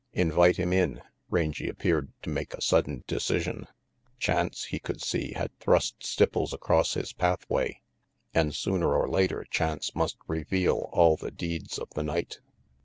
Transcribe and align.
"Invite 0.13 0.57
him 0.57 0.73
in," 0.73 1.03
Rangy 1.29 1.69
appeared 1.69 2.11
to 2.23 2.31
make 2.31 2.55
a 2.55 2.61
sudden 2.63 3.03
decision. 3.05 3.67
Chance, 4.17 4.63
he 4.63 4.79
could 4.79 4.99
see, 4.99 5.33
had 5.33 5.55
thrust 5.59 5.99
Stipples 5.99 6.53
across 6.53 6.95
his 6.95 7.13
pathway; 7.13 7.83
and 8.33 8.55
sooner 8.55 8.95
or 8.95 9.07
later 9.07 9.45
chance 9.51 9.93
must 9.93 10.17
reveal 10.27 10.89
all 10.91 11.17
the 11.17 11.29
deeds 11.29 11.77
of 11.77 11.91
the 11.91 12.01
night. 12.01 12.39